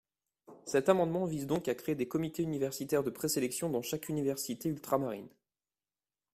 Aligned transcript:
Cet 0.65 0.89
amendement 0.89 1.25
vise 1.25 1.45
donc 1.45 1.67
à 1.67 1.75
créer 1.75 1.93
des 1.93 2.07
comités 2.07 2.41
universitaires 2.41 3.03
de 3.03 3.11
présélection 3.11 3.69
dans 3.69 3.83
chaque 3.83 4.09
université 4.09 4.67
ultramarine. 4.67 5.29